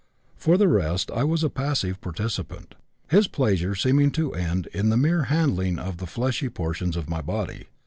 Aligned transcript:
For 0.35 0.57
the 0.57 0.67
rest 0.67 1.11
I 1.11 1.23
was 1.23 1.43
a 1.43 1.49
passive 1.51 2.01
participant, 2.01 2.73
his 3.07 3.27
pleasure 3.27 3.75
seeming 3.75 4.09
to 4.13 4.33
end 4.33 4.65
in 4.73 4.89
the 4.89 4.97
mere 4.97 5.25
handling 5.25 5.77
of 5.77 5.97
the 5.97 6.07
fleshy 6.07 6.49
portions 6.49 6.97
of 6.97 7.07
my 7.07 7.21
body. 7.21 7.67